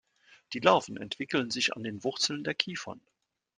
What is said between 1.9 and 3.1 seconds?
Wurzeln der Kiefern.